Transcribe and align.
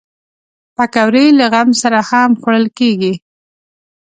پکورې 0.75 1.25
له 1.39 1.45
غم 1.53 1.69
سره 1.81 1.99
هم 2.09 2.31
خوړل 2.41 2.65
کېږي 2.77 3.13